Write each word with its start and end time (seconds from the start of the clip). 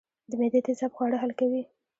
د 0.29 0.31
معدې 0.39 0.59
تیزاب 0.65 0.91
خواړه 0.97 1.17
حل 1.21 1.31
کوي 1.39 1.61